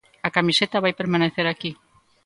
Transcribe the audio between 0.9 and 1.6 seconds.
permanecer